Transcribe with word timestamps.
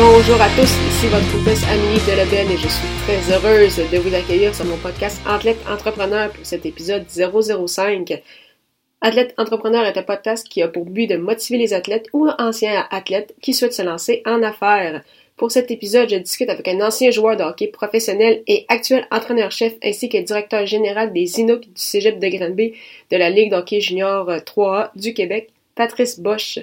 Bonjour 0.00 0.40
à 0.40 0.48
tous, 0.50 0.70
ici 0.88 1.08
votre 1.08 1.40
hôtesse 1.40 1.64
Amélie 1.64 1.98
Delebel 2.06 2.52
et 2.52 2.56
je 2.56 2.68
suis 2.68 2.86
très 3.02 3.34
heureuse 3.34 3.78
de 3.78 3.98
vous 3.98 4.14
accueillir 4.14 4.54
sur 4.54 4.64
mon 4.64 4.76
podcast 4.76 5.20
Athlète 5.26 5.58
Entrepreneur 5.68 6.30
pour 6.30 6.46
cet 6.46 6.64
épisode 6.66 7.04
005. 7.08 8.22
Athlète 9.00 9.34
Entrepreneur 9.38 9.84
est 9.84 9.98
un 9.98 10.04
podcast 10.04 10.46
qui 10.48 10.62
a 10.62 10.68
pour 10.68 10.84
but 10.84 11.08
de 11.08 11.16
motiver 11.16 11.58
les 11.58 11.74
athlètes 11.74 12.06
ou 12.12 12.28
anciens 12.38 12.86
athlètes 12.92 13.34
qui 13.42 13.52
souhaitent 13.52 13.72
se 13.72 13.82
lancer 13.82 14.22
en 14.24 14.44
affaires. 14.44 15.02
Pour 15.36 15.50
cet 15.50 15.72
épisode, 15.72 16.10
je 16.10 16.16
discute 16.16 16.48
avec 16.48 16.68
un 16.68 16.80
ancien 16.80 17.10
joueur 17.10 17.36
de 17.36 17.42
hockey 17.42 17.66
professionnel 17.66 18.44
et 18.46 18.66
actuel 18.68 19.04
entraîneur-chef 19.10 19.74
ainsi 19.82 20.08
que 20.08 20.18
directeur 20.18 20.64
général 20.64 21.12
des 21.12 21.40
Inuks 21.40 21.66
du 21.66 21.70
Cégep 21.74 22.20
de 22.20 22.28
Granby 22.28 22.74
de 23.10 23.16
la 23.16 23.30
Ligue 23.30 23.50
d'hockey 23.50 23.80
junior 23.80 24.28
3A 24.28 24.90
du 24.94 25.12
Québec, 25.12 25.50
Patrice 25.74 26.20
Bosch. 26.20 26.60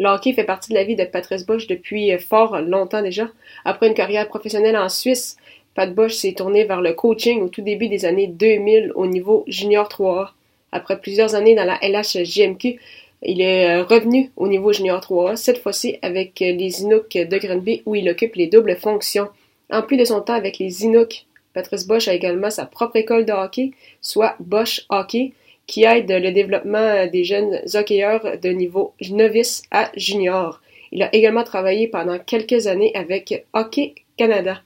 Le 0.00 0.08
hockey 0.08 0.32
fait 0.32 0.44
partie 0.44 0.70
de 0.70 0.76
la 0.76 0.84
vie 0.84 0.94
de 0.94 1.04
Patrice 1.04 1.44
Bosch 1.44 1.66
depuis 1.66 2.16
fort 2.18 2.60
longtemps 2.60 3.02
déjà. 3.02 3.28
Après 3.64 3.88
une 3.88 3.94
carrière 3.94 4.28
professionnelle 4.28 4.76
en 4.76 4.88
Suisse, 4.88 5.36
Pat 5.74 5.92
Bosch 5.92 6.14
s'est 6.14 6.34
tourné 6.34 6.62
vers 6.64 6.80
le 6.80 6.92
coaching 6.92 7.42
au 7.42 7.48
tout 7.48 7.62
début 7.62 7.88
des 7.88 8.04
années 8.04 8.28
2000 8.28 8.92
au 8.94 9.06
niveau 9.06 9.42
junior 9.48 9.88
3A. 9.88 10.28
Après 10.70 11.00
plusieurs 11.00 11.34
années 11.34 11.56
dans 11.56 11.64
la 11.64 11.78
LHJMQ, 11.82 12.78
il 13.22 13.40
est 13.40 13.80
revenu 13.80 14.30
au 14.36 14.46
niveau 14.46 14.72
junior 14.72 15.00
3A, 15.00 15.34
cette 15.34 15.58
fois-ci 15.58 15.98
avec 16.02 16.38
les 16.38 16.82
Inuks 16.82 17.16
de 17.16 17.38
Granby 17.38 17.82
où 17.84 17.96
il 17.96 18.08
occupe 18.08 18.36
les 18.36 18.46
doubles 18.46 18.76
fonctions. 18.76 19.28
En 19.72 19.82
plus 19.82 19.96
de 19.96 20.04
son 20.04 20.20
temps 20.20 20.34
avec 20.34 20.58
les 20.58 20.84
Inuks, 20.84 21.26
Patrice 21.54 21.88
Bosch 21.88 22.06
a 22.06 22.14
également 22.14 22.50
sa 22.50 22.66
propre 22.66 22.94
école 22.96 23.24
de 23.24 23.32
hockey, 23.32 23.72
soit 24.00 24.36
Bosch 24.38 24.86
Hockey, 24.90 25.32
qui 25.68 25.84
aide 25.84 26.10
le 26.10 26.32
développement 26.32 27.06
des 27.06 27.22
jeunes 27.22 27.60
hockeyeurs 27.74 28.38
de 28.42 28.48
niveau 28.48 28.94
novice 29.10 29.62
à 29.70 29.92
junior. 29.96 30.60
Il 30.90 31.02
a 31.02 31.14
également 31.14 31.44
travaillé 31.44 31.86
pendant 31.86 32.18
quelques 32.18 32.66
années 32.66 32.90
avec 32.96 33.46
Hockey 33.52 33.94
Canada. 34.16 34.62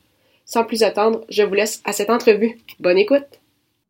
Sans 0.46 0.64
plus 0.64 0.82
attendre, 0.82 1.24
je 1.28 1.42
vous 1.42 1.54
laisse 1.54 1.82
à 1.84 1.92
cette 1.92 2.08
entrevue. 2.08 2.58
Bonne 2.80 2.98
écoute! 2.98 3.26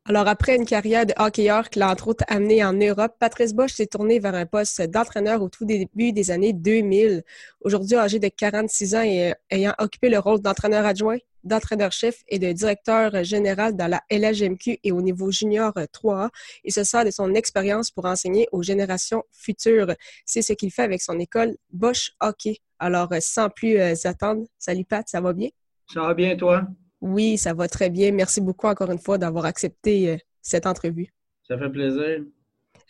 Alors, 0.04 0.26
après 0.26 0.56
une 0.56 0.64
carrière 0.64 1.06
de 1.06 1.14
hockeyeur 1.16 1.70
qui 1.70 1.78
l'a 1.78 1.90
entre 1.90 2.08
autres 2.08 2.24
amené 2.26 2.64
en 2.64 2.72
Europe, 2.72 3.14
Patrice 3.20 3.54
Bosch 3.54 3.74
s'est 3.74 3.86
tourné 3.86 4.18
vers 4.18 4.34
un 4.34 4.46
poste 4.46 4.82
d'entraîneur 4.82 5.42
au 5.42 5.48
tout 5.48 5.64
début 5.64 6.12
des 6.12 6.32
années 6.32 6.52
2000. 6.52 7.22
Aujourd'hui, 7.60 7.96
âgé 7.96 8.18
de 8.18 8.26
46 8.26 8.94
ans 8.96 9.02
et 9.02 9.34
ayant 9.50 9.74
occupé 9.78 10.08
le 10.08 10.18
rôle 10.18 10.40
d'entraîneur 10.40 10.84
adjoint, 10.84 11.18
d'entraîneur-chef 11.44 12.22
et 12.28 12.38
de 12.38 12.52
directeur 12.52 13.24
général 13.24 13.76
dans 13.76 13.88
la 13.88 14.02
LHMQ 14.10 14.78
et 14.82 14.92
au 14.92 15.00
niveau 15.02 15.30
junior 15.30 15.72
3A. 15.72 16.30
Il 16.64 16.72
se 16.72 16.84
sert 16.84 17.04
de 17.04 17.10
son 17.10 17.34
expérience 17.34 17.90
pour 17.90 18.04
enseigner 18.04 18.48
aux 18.52 18.62
générations 18.62 19.22
futures. 19.32 19.94
C'est 20.24 20.42
ce 20.42 20.52
qu'il 20.52 20.70
fait 20.70 20.82
avec 20.82 21.02
son 21.02 21.18
école 21.18 21.56
Bosch 21.70 22.12
Hockey. 22.20 22.58
Alors, 22.78 23.08
sans 23.20 23.48
plus 23.48 23.78
attendre, 24.04 24.44
salut 24.58 24.84
Pat, 24.84 25.08
ça 25.08 25.20
va 25.20 25.32
bien? 25.32 25.48
Ça 25.92 26.00
va 26.00 26.14
bien, 26.14 26.36
toi? 26.36 26.66
Oui, 27.00 27.36
ça 27.38 27.52
va 27.52 27.68
très 27.68 27.90
bien. 27.90 28.12
Merci 28.12 28.40
beaucoup 28.40 28.66
encore 28.66 28.90
une 28.90 28.98
fois 28.98 29.18
d'avoir 29.18 29.44
accepté 29.44 30.18
cette 30.40 30.66
entrevue. 30.66 31.12
Ça 31.46 31.58
fait 31.58 31.70
plaisir. 31.70 32.24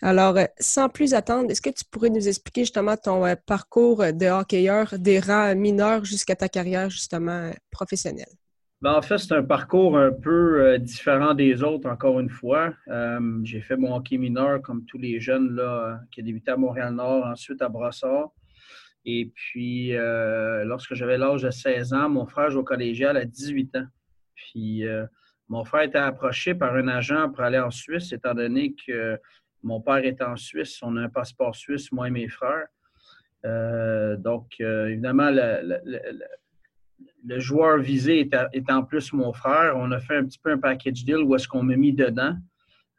Alors, 0.04 0.36
sans 0.58 0.88
plus 0.88 1.14
attendre, 1.14 1.50
est-ce 1.50 1.60
que 1.60 1.70
tu 1.70 1.84
pourrais 1.84 2.10
nous 2.10 2.26
expliquer 2.26 2.62
justement 2.62 2.96
ton 2.96 3.22
parcours 3.46 3.98
de 3.98 4.26
hockeyeur 4.26 4.98
des 4.98 5.20
rangs 5.20 5.54
mineurs 5.54 6.04
jusqu'à 6.04 6.34
ta 6.34 6.48
carrière 6.48 6.90
justement 6.90 7.52
professionnelle? 7.70 8.32
Ben, 8.82 8.94
en 8.94 9.02
fait, 9.02 9.18
c'est 9.18 9.32
un 9.32 9.44
parcours 9.44 9.96
un 9.96 10.10
peu 10.10 10.76
différent 10.80 11.34
des 11.34 11.62
autres, 11.62 11.88
encore 11.88 12.18
une 12.18 12.28
fois. 12.28 12.74
Euh, 12.88 13.40
j'ai 13.44 13.60
fait 13.60 13.76
mon 13.76 13.94
hockey 13.94 14.18
mineur 14.18 14.60
comme 14.60 14.84
tous 14.86 14.98
les 14.98 15.20
jeunes 15.20 15.54
là, 15.54 16.00
qui 16.10 16.20
ont 16.20 16.24
débuté 16.24 16.50
à 16.50 16.56
Montréal-Nord, 16.56 17.26
ensuite 17.26 17.62
à 17.62 17.68
Brossard. 17.68 18.32
Et 19.04 19.30
puis, 19.32 19.96
euh, 19.96 20.64
lorsque 20.64 20.94
j'avais 20.94 21.16
l'âge 21.16 21.42
de 21.42 21.50
16 21.50 21.92
ans, 21.92 22.08
mon 22.08 22.26
frère 22.26 22.50
jouait 22.50 22.62
au 22.62 22.64
collégial 22.64 23.16
à 23.16 23.24
18 23.24 23.76
ans. 23.76 23.86
Puis, 24.34 24.84
euh, 24.84 25.06
mon 25.48 25.64
frère 25.64 25.82
était 25.82 25.98
approché 25.98 26.56
par 26.56 26.74
un 26.74 26.88
agent 26.88 27.30
pour 27.30 27.44
aller 27.44 27.60
en 27.60 27.70
Suisse, 27.70 28.12
étant 28.12 28.34
donné 28.34 28.74
que 28.74 29.16
mon 29.62 29.80
père 29.80 30.04
était 30.04 30.24
en 30.24 30.34
Suisse. 30.36 30.80
On 30.82 30.96
a 30.96 31.02
un 31.02 31.08
passeport 31.08 31.54
suisse, 31.54 31.92
moi 31.92 32.08
et 32.08 32.10
mes 32.10 32.28
frères. 32.28 32.66
Euh, 33.44 34.16
donc, 34.16 34.58
évidemment, 34.58 35.30
le, 35.30 35.80
le, 35.84 36.24
le, 37.24 37.38
joueur 37.38 37.78
visé 37.78 38.20
était, 38.20 38.72
en 38.72 38.82
plus 38.82 39.12
mon 39.12 39.32
frère. 39.32 39.74
On 39.76 39.90
a 39.92 40.00
fait 40.00 40.16
un 40.16 40.24
petit 40.24 40.38
peu 40.38 40.50
un 40.50 40.58
package 40.58 41.04
deal 41.04 41.18
où 41.18 41.34
est-ce 41.34 41.48
qu'on 41.48 41.62
m'a 41.62 41.76
mis 41.76 41.92
dedans. 41.92 42.36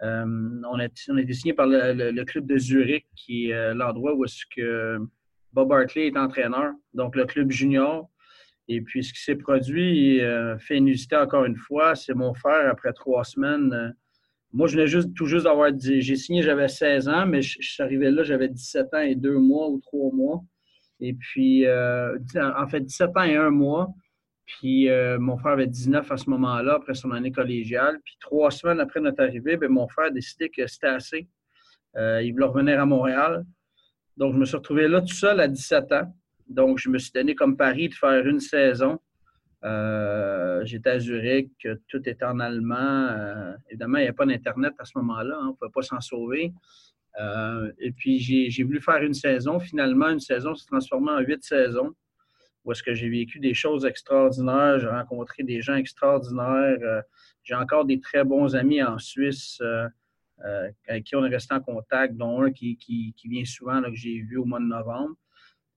on, 0.02 0.80
a, 0.80 0.88
on 1.10 1.18
été 1.18 1.34
signé 1.34 1.54
par 1.54 1.68
le, 1.68 2.24
club 2.24 2.46
de 2.46 2.58
Zurich, 2.58 3.06
qui 3.16 3.50
est 3.50 3.74
l'endroit 3.74 4.14
où 4.16 4.26
est-ce 4.26 4.44
que 4.56 5.00
Bob 5.54 5.72
Hartley 5.72 6.08
est 6.08 6.18
entraîneur, 6.18 6.74
donc 6.94 7.16
le 7.16 7.26
club 7.26 7.52
junior. 7.52 8.10
Et 8.68 8.82
puis, 8.82 9.04
ce 9.04 9.14
qui 9.14 9.22
s'est 9.22 9.36
produit, 9.36 10.22
euh, 10.22 10.58
fait 10.58 10.78
inusité 10.78 11.16
encore 11.16 11.46
une 11.46 11.58
fois, 11.58 11.96
c'est 11.96 12.14
mon 12.14 12.34
frère, 12.34 12.70
après 12.70 12.94
trois 12.94 13.24
semaines. 13.24 13.74
Euh, 13.74 13.90
moi, 14.52 14.68
je 14.68 14.76
venais 14.76 14.88
juste, 14.88 15.14
tout 15.14 15.26
juste 15.26 15.46
d'avoir 15.46 15.72
dit, 15.72 16.02
j'ai 16.02 16.16
signé, 16.16 16.42
j'avais 16.42 16.68
16 16.68 17.10
ans, 17.10 17.26
mais 17.26 17.42
je, 17.42 17.58
suis 17.60 17.84
arrivé 17.84 18.10
là, 18.10 18.24
j'avais 18.24 18.48
17 18.48 18.94
ans 18.94 19.00
et 19.00 19.16
deux 19.16 19.38
mois 19.38 19.70
ou 19.70 19.80
trois 19.80 20.12
mois. 20.14 20.44
Et 21.00 21.14
puis, 21.14 21.66
euh, 21.66 22.18
en 22.38 22.68
fait, 22.68 22.82
17 22.82 23.10
ans 23.18 23.24
et 23.24 23.36
un 23.36 23.50
mois. 23.50 23.90
Puis, 24.60 24.90
euh, 24.90 25.18
mon 25.20 25.38
frère 25.38 25.54
avait 25.54 25.68
19 25.68 26.12
à 26.12 26.18
ce 26.18 26.30
moment-là, 26.30 26.76
après 26.76 26.94
son 26.94 27.12
année 27.12 27.32
collégiale. 27.32 28.00
Puis, 28.04 28.16
trois 28.20 28.52
semaines 28.52 28.80
après 28.80 29.00
notre 29.00 29.24
arrivée, 29.24 29.58
bien, 29.58 29.70
mon 29.70 29.88
frère 29.88 30.08
a 30.08 30.10
décidé 30.12 30.50
que 30.50 30.68
c'était 30.68 30.88
assez. 30.88 31.28
Euh, 31.98 32.22
il 32.22 32.34
voulait 32.34 32.46
revenir 32.46 32.80
à 32.80 32.86
Montréal. 32.86 33.46
Donc, 34.16 34.34
je 34.34 34.40
me 34.40 34.46
suis 34.46 34.56
retrouvé 34.56 34.88
là 34.88 35.02
tout 35.02 35.08
seul 35.08 35.40
à 35.40 35.48
17 35.48 35.92
ans. 35.94 36.16
Donc, 36.48 36.78
je 36.78 36.90
me 36.90 37.00
suis 37.00 37.12
donné 37.12 37.34
comme 37.34 37.58
pari 37.58 37.90
de 37.90 37.96
faire 37.96 38.26
une 38.28 38.40
saison. 38.40 39.00
Euh, 39.64 40.64
J'étais 40.66 40.92
à 40.92 41.00
Zurich, 41.00 41.68
tout 41.88 42.08
était 42.08 42.26
en 42.26 42.40
allemand. 42.40 43.08
Évidemment, 43.70 43.98
il 43.98 44.02
n'y 44.02 44.08
avait 44.08 44.16
pas 44.16 44.26
d'Internet 44.26 44.74
à 44.78 44.86
ce 44.86 44.92
moment-là. 44.98 45.36
Hein, 45.36 45.46
on 45.46 45.48
ne 45.48 45.54
pouvait 45.54 45.72
pas 45.74 45.82
s'en 45.82 46.00
sauver. 46.00 46.54
Et 47.80 47.92
puis, 47.92 48.20
j'ai 48.20 48.64
voulu 48.64 48.80
faire 48.82 49.02
une 49.02 49.16
saison. 49.16 49.60
Finalement, 49.60 50.10
une 50.10 50.20
saison 50.20 50.54
s'est 50.54 50.68
transformée 50.68 51.12
en 51.12 51.20
huit 51.22 51.44
saisons 51.44 51.96
où 52.64 52.72
est-ce 52.72 52.84
que 52.84 52.94
j'ai 52.94 53.10
vécu 53.10 53.40
des 53.40 53.54
choses 53.54 53.86
extraordinaires. 53.86 54.80
J'ai 54.80 54.88
rencontré 54.88 55.44
des 55.44 55.62
gens 55.62 55.76
extraordinaires. 55.76 56.78
Euh, 56.82 57.02
j'ai 57.44 57.56
encore 57.56 57.86
des 57.86 58.00
très 58.00 58.24
bons 58.24 58.56
amis 58.56 58.82
en 58.82 58.98
Suisse 58.98 59.60
euh, 59.62 59.88
avec 60.88 61.06
qui 61.06 61.16
on 61.16 61.26
est 61.26 61.30
resté 61.30 61.54
en 61.54 61.62
contact, 61.62 62.16
dont 62.16 62.42
un 62.42 62.52
qui, 62.52 62.78
qui, 62.78 63.14
vient 63.26 63.46
souvent, 63.46 63.82
que 63.82 63.94
j'ai 63.94 64.20
vu 64.22 64.38
au 64.38 64.46
mois 64.46 64.60
de 64.60 64.66
novembre. 64.66 65.16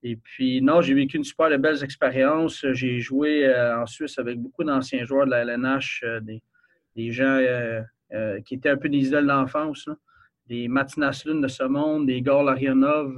Et 0.02 0.16
puis, 0.16 0.62
non, 0.62 0.82
j'ai 0.82 0.94
vécu 0.94 1.16
une 1.16 1.24
super 1.24 1.50
de 1.50 1.56
belles 1.56 1.82
expériences. 1.82 2.64
J'ai 2.72 3.00
joué 3.00 3.44
euh, 3.46 3.80
en 3.80 3.86
Suisse 3.86 4.18
avec 4.18 4.38
beaucoup 4.38 4.62
d'anciens 4.62 5.04
joueurs 5.04 5.26
de 5.26 5.30
la 5.30 5.42
LNH, 5.42 6.02
euh, 6.04 6.20
des, 6.20 6.42
des, 6.94 7.10
gens 7.10 7.40
euh, 8.12 8.40
qui 8.42 8.54
étaient 8.54 8.70
un 8.70 8.76
peu 8.76 8.88
des 8.88 9.08
idoles 9.08 9.26
d'enfance, 9.26 9.88
des 10.46 10.68
Mats 10.68 10.86
Naslund 10.96 11.42
de 11.42 11.48
ce 11.48 11.64
monde, 11.64 12.06
des 12.06 12.22
Gor 12.22 12.44
Larionov. 12.44 13.16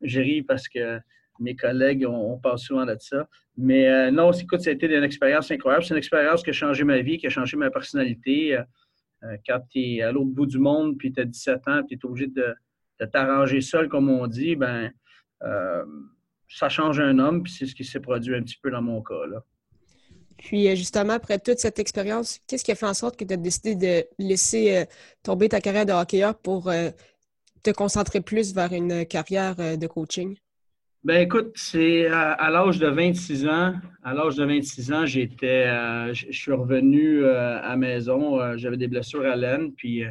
j'ai 0.00 0.22
ri 0.22 0.42
parce 0.42 0.68
que 0.68 0.98
mes 1.40 1.56
collègues, 1.56 2.06
on, 2.08 2.38
parle 2.38 2.58
souvent 2.58 2.84
de 2.84 2.96
ça. 2.98 3.28
Mais 3.56 4.10
non, 4.10 4.32
écoute, 4.32 4.60
ça 4.60 4.70
a 4.70 4.72
été 4.72 4.86
une 4.86 5.04
expérience 5.04 5.50
incroyable. 5.50 5.84
C'est 5.84 5.94
une 5.94 5.98
expérience 5.98 6.42
qui 6.42 6.50
a 6.50 6.52
changé 6.52 6.84
ma 6.84 7.00
vie, 7.00 7.18
qui 7.18 7.26
a 7.26 7.30
changé 7.30 7.56
ma 7.56 7.70
personnalité. 7.70 8.58
quand 9.46 9.60
tu 9.70 9.80
es 9.80 10.02
à 10.02 10.12
l'autre 10.12 10.30
bout 10.30 10.46
du 10.46 10.58
monde, 10.58 10.96
puis 10.98 11.12
tu 11.12 11.20
as 11.20 11.24
17 11.24 11.68
ans, 11.68 11.82
puis 11.86 11.98
tu 11.98 12.06
es 12.06 12.10
obligé 12.10 12.26
de, 12.28 12.54
t'arranger 13.04 13.60
seul, 13.60 13.88
comme 13.88 14.08
on 14.10 14.26
dit, 14.26 14.56
ben 14.56 14.90
euh, 15.42 15.84
ça 16.48 16.68
change 16.68 17.00
un 17.00 17.18
homme, 17.18 17.42
puis 17.42 17.52
c'est 17.52 17.66
ce 17.66 17.74
qui 17.74 17.84
s'est 17.84 18.00
produit 18.00 18.34
un 18.34 18.42
petit 18.42 18.58
peu 18.62 18.70
dans 18.70 18.82
mon 18.82 19.02
cas. 19.02 19.14
Puis 20.38 20.74
justement, 20.76 21.14
après 21.14 21.38
toute 21.38 21.58
cette 21.58 21.78
expérience, 21.78 22.40
qu'est-ce 22.46 22.64
qui 22.64 22.72
a 22.72 22.74
fait 22.74 22.86
en 22.86 22.94
sorte 22.94 23.16
que 23.16 23.24
tu 23.24 23.34
as 23.34 23.36
décidé 23.36 23.74
de 23.74 24.06
laisser 24.18 24.76
euh, 24.76 24.84
tomber 25.22 25.48
ta 25.48 25.60
carrière 25.60 25.86
de 25.86 25.92
hockeyeur 25.92 26.38
pour 26.38 26.68
euh, 26.68 26.90
te 27.62 27.70
concentrer 27.70 28.20
plus 28.20 28.54
vers 28.54 28.72
une 28.72 29.06
carrière 29.06 29.56
de 29.56 29.86
coaching? 29.86 30.36
Ben 31.06 31.20
écoute, 31.20 31.52
c'est 31.54 32.08
à, 32.08 32.50
l'âge 32.50 32.80
de 32.80 32.88
26 32.88 33.46
ans. 33.46 33.74
À 34.02 34.12
l'âge 34.12 34.34
de 34.34 34.44
26 34.44 34.92
ans, 34.92 35.06
j'étais, 35.06 35.68
je 36.12 36.32
suis 36.32 36.50
revenu 36.50 37.24
à 37.24 37.62
la 37.62 37.76
maison. 37.76 38.56
j'avais 38.56 38.76
des 38.76 38.88
blessures 38.88 39.24
à 39.24 39.36
l'aine, 39.36 39.72
puis 39.72 40.02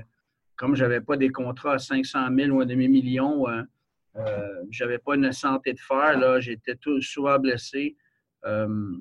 comme 0.55 0.73
j'avais 0.73 1.01
pas 1.01 1.17
des 1.17 1.27
contrats 1.27 1.73
à 1.73 1.79
500 1.79 2.33
000 2.33 2.51
ou 2.51 2.61
un 2.61 2.65
demi-million, 2.65 3.45
euh, 3.49 4.23
j'avais 4.69 4.97
pas 4.97 5.15
une 5.15 5.33
santé 5.33 5.73
de 5.73 5.79
fer, 5.81 6.17
là. 6.17 6.39
J'étais 6.39 6.75
tout, 6.75 7.01
souvent 7.01 7.39
blessé. 7.39 7.97
Euh, 8.45 8.95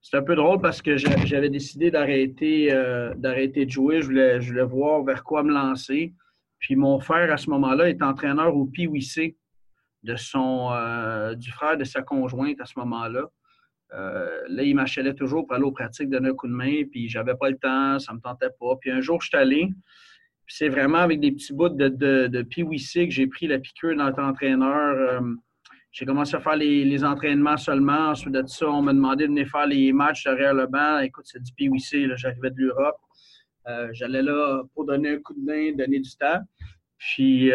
c'est 0.00 0.16
un 0.16 0.22
peu 0.22 0.34
drôle 0.34 0.62
parce 0.62 0.80
que 0.80 0.96
j'avais 0.96 1.50
décidé 1.50 1.90
d'arrêter 1.90 2.72
d'arrêter 3.16 3.66
de 3.66 3.70
jouer. 3.70 4.00
Je 4.00 4.06
voulais, 4.06 4.40
je 4.40 4.48
voulais 4.52 4.64
voir 4.64 5.02
vers 5.02 5.22
quoi 5.24 5.42
me 5.42 5.52
lancer. 5.52 6.14
Puis 6.58 6.74
mon 6.74 6.98
frère, 7.00 7.30
à 7.30 7.36
ce 7.36 7.50
moment-là, 7.50 7.90
est 7.90 8.02
entraîneur 8.02 8.56
au 8.56 8.64
PWC 8.64 9.36
de 10.02 10.16
son, 10.16 10.70
du 11.36 11.50
frère 11.50 11.76
de 11.76 11.84
sa 11.84 12.02
conjointe 12.02 12.60
à 12.60 12.66
ce 12.66 12.78
moment-là. 12.78 13.28
Euh, 13.94 14.42
là, 14.48 14.62
il 14.62 14.74
m'achalait 14.74 15.14
toujours 15.14 15.46
pour 15.46 15.56
aller 15.56 15.64
aux 15.64 15.72
pratiques, 15.72 16.10
donner 16.10 16.28
un 16.28 16.34
coup 16.34 16.48
de 16.48 16.52
main, 16.52 16.82
puis 16.90 17.08
j'avais 17.08 17.34
pas 17.34 17.48
le 17.48 17.56
temps, 17.56 17.98
ça 17.98 18.12
me 18.12 18.20
tentait 18.20 18.50
pas. 18.60 18.76
Puis 18.80 18.90
un 18.90 19.00
jour, 19.00 19.20
je 19.22 19.28
suis 19.28 19.36
allé, 19.36 19.70
c'est 20.46 20.68
vraiment 20.68 20.98
avec 20.98 21.20
des 21.20 21.32
petits 21.32 21.52
bouts 21.52 21.68
de, 21.68 21.88
de, 21.88 22.42
que 22.42 23.10
j'ai 23.10 23.26
pris 23.26 23.46
la 23.46 23.58
piqûre 23.58 23.96
dans 23.96 24.12
entraîneur. 24.22 24.96
Euh, 24.96 25.34
j'ai 25.90 26.04
commencé 26.04 26.34
à 26.36 26.40
faire 26.40 26.56
les, 26.56 27.04
entraînements 27.04 27.56
seulement. 27.56 28.10
Ensuite 28.10 28.34
de 28.34 28.46
ça, 28.46 28.68
on 28.68 28.82
m'a 28.82 28.92
demandé 28.92 29.24
de 29.24 29.30
venir 29.30 29.48
faire 29.48 29.66
les 29.66 29.92
matchs 29.92 30.24
derrière 30.24 30.54
le 30.54 30.66
banc. 30.66 30.98
Écoute, 30.98 31.24
c'est 31.26 31.42
du 31.42 31.52
PWC, 31.52 32.16
j'arrivais 32.16 32.50
de 32.50 32.60
l'Europe. 32.60 32.96
Euh, 33.68 33.88
j'allais 33.92 34.22
là 34.22 34.62
pour 34.74 34.84
donner 34.84 35.14
un 35.14 35.18
coup 35.18 35.34
de 35.34 35.44
main, 35.44 35.72
donner 35.72 36.00
du 36.00 36.10
temps. 36.16 36.40
Puis, 36.98 37.52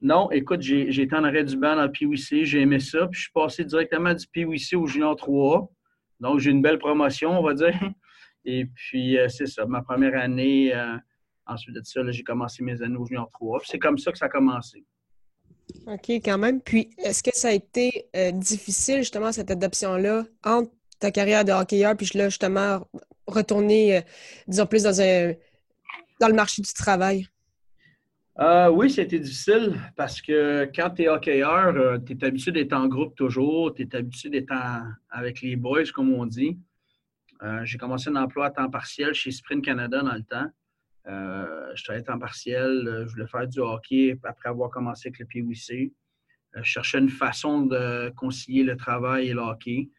non, 0.00 0.30
écoute, 0.32 0.60
j'ai 0.60 1.02
été 1.02 1.14
en 1.14 1.24
arrêt 1.24 1.44
du 1.44 1.56
banc 1.56 1.76
dans 1.76 1.84
le 1.84 1.92
PWC, 1.92 2.44
j'ai 2.44 2.60
aimé 2.60 2.80
ça. 2.80 3.06
Puis, 3.06 3.18
je 3.18 3.22
suis 3.22 3.32
passé 3.32 3.64
directement 3.64 4.12
du 4.12 4.26
PWC 4.26 4.76
au 4.76 4.86
Junior 4.86 5.14
3 5.14 5.70
Donc, 6.20 6.40
j'ai 6.40 6.50
une 6.50 6.62
belle 6.62 6.78
promotion, 6.78 7.38
on 7.38 7.42
va 7.42 7.54
dire. 7.54 7.74
Et 8.44 8.66
puis, 8.66 9.16
c'est 9.28 9.46
ça, 9.46 9.66
ma 9.66 9.82
première 9.82 10.20
année. 10.20 10.72
ensuite 11.46 11.76
de 11.76 11.82
ça, 11.84 12.00
j'ai 12.10 12.24
commencé 12.24 12.64
mes 12.64 12.82
années 12.82 12.96
au 12.96 13.06
Junior 13.06 13.30
3 13.30 13.60
C'est 13.64 13.78
comme 13.78 13.98
ça 13.98 14.10
que 14.10 14.18
ça 14.18 14.26
a 14.26 14.28
commencé. 14.28 14.84
OK, 15.86 16.10
quand 16.10 16.38
même. 16.38 16.60
Puis, 16.60 16.90
est-ce 16.98 17.22
que 17.22 17.30
ça 17.32 17.48
a 17.48 17.52
été 17.52 18.08
difficile, 18.32 18.98
justement, 18.98 19.30
cette 19.30 19.52
adoption-là, 19.52 20.24
entre 20.44 20.72
ta 20.98 21.12
carrière 21.12 21.44
de 21.44 21.52
hockeyeur, 21.52 21.96
puis 21.96 22.10
là, 22.14 22.28
justement, 22.28 22.84
retourner, 23.28 24.02
disons, 24.48 24.66
plus 24.66 24.82
dans, 24.82 25.00
un, 25.00 25.34
dans 26.20 26.26
le 26.26 26.34
marché 26.34 26.62
du 26.62 26.72
travail? 26.72 27.28
Euh, 28.38 28.68
oui, 28.70 28.90
c'était 28.90 29.18
difficile 29.18 29.78
parce 29.94 30.22
que 30.22 30.64
quand 30.74 30.90
tu 30.90 31.02
es 31.02 31.08
hockeyeur, 31.08 31.76
euh, 31.76 31.98
tu 31.98 32.14
es 32.14 32.24
habitué 32.24 32.50
d'être 32.50 32.72
en 32.72 32.88
groupe 32.88 33.14
toujours, 33.14 33.74
tu 33.74 33.82
es 33.82 33.94
habitué 33.94 34.30
d'être 34.30 34.54
avec 35.10 35.42
les 35.42 35.54
boys, 35.56 35.84
comme 35.94 36.12
on 36.14 36.24
dit. 36.24 36.58
Euh, 37.42 37.60
j'ai 37.64 37.76
commencé 37.76 38.08
un 38.08 38.16
emploi 38.16 38.46
à 38.46 38.50
temps 38.50 38.70
partiel 38.70 39.12
chez 39.12 39.30
Sprint 39.30 39.62
Canada 39.62 40.00
dans 40.00 40.14
le 40.14 40.22
temps. 40.22 40.46
je 41.04 41.84
travaillais 41.84 42.08
à 42.08 42.12
temps 42.12 42.18
partiel, 42.18 43.04
je 43.06 43.12
voulais 43.12 43.26
faire 43.26 43.46
du 43.46 43.60
hockey 43.60 44.18
après 44.24 44.48
avoir 44.48 44.70
commencé 44.70 45.08
avec 45.08 45.18
le 45.18 45.26
PWC. 45.26 45.92
je 46.54 46.62
cherchais 46.62 47.00
une 47.00 47.10
façon 47.10 47.66
de 47.66 48.10
concilier 48.16 48.62
le 48.62 48.76
travail 48.76 49.28
et 49.28 49.34
le 49.34 49.40
hockey. 49.40 49.90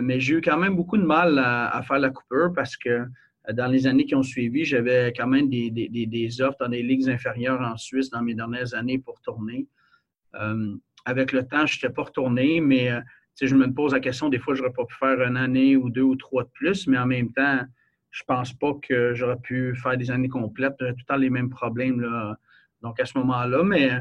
mais 0.00 0.18
j'ai 0.18 0.36
eu 0.36 0.40
quand 0.40 0.56
même 0.56 0.76
beaucoup 0.76 0.96
de 0.96 1.04
mal 1.04 1.38
à, 1.38 1.68
à 1.76 1.82
faire 1.82 1.98
la 1.98 2.10
coupure 2.10 2.52
parce 2.54 2.76
que 2.76 3.06
dans 3.52 3.66
les 3.66 3.86
années 3.86 4.04
qui 4.04 4.14
ont 4.14 4.22
suivi, 4.22 4.64
j'avais 4.64 5.12
quand 5.16 5.26
même 5.26 5.48
des, 5.48 5.70
des, 5.70 6.40
offres 6.40 6.58
dans 6.60 6.68
des 6.68 6.82
ligues 6.82 7.08
inférieures 7.08 7.60
en 7.60 7.76
Suisse 7.76 8.10
dans 8.10 8.22
mes 8.22 8.34
dernières 8.34 8.74
années 8.74 8.98
pour 8.98 9.20
tourner. 9.20 9.66
Euh, 10.34 10.74
avec 11.04 11.32
le 11.32 11.46
temps, 11.46 11.66
je 11.66 11.76
n'étais 11.76 11.90
pas 11.90 12.02
retourné, 12.02 12.60
mais 12.60 12.90
euh, 12.90 13.00
je 13.40 13.54
me 13.54 13.72
pose 13.72 13.92
la 13.92 14.00
question, 14.00 14.28
des 14.28 14.38
fois, 14.38 14.54
je 14.54 14.62
n'aurais 14.62 14.72
pas 14.72 14.84
pu 14.84 14.96
faire 14.96 15.22
une 15.22 15.36
année 15.36 15.76
ou 15.76 15.90
deux 15.90 16.02
ou 16.02 16.16
trois 16.16 16.42
de 16.42 16.50
plus, 16.54 16.86
mais 16.86 16.98
en 16.98 17.06
même 17.06 17.32
temps, 17.32 17.60
je 18.10 18.22
pense 18.26 18.52
pas 18.52 18.72
que 18.82 19.14
j'aurais 19.14 19.38
pu 19.38 19.74
faire 19.76 19.96
des 19.96 20.10
années 20.10 20.28
complètes. 20.28 20.74
J'aurais 20.80 20.92
tout 20.92 21.00
le 21.08 21.14
temps 21.14 21.20
les 21.20 21.30
mêmes 21.30 21.50
problèmes. 21.50 22.00
Là. 22.00 22.36
Donc, 22.82 22.98
à 22.98 23.04
ce 23.04 23.16
moment-là, 23.18 23.62
mais 23.62 23.92
euh, 23.92 24.00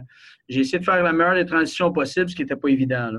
j'ai 0.50 0.62
essayé 0.62 0.80
de 0.80 0.86
faire 0.86 1.04
la 1.04 1.14
meilleure 1.14 1.36
des 1.36 1.46
transitions 1.46 1.92
possibles, 1.92 2.30
ce 2.30 2.36
qui 2.36 2.42
n'était 2.42 2.56
pas 2.56 2.70
évident. 2.70 3.12